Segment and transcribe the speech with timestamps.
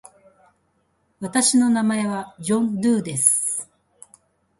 [1.19, 3.69] 私の名前はジョン・ドゥーです。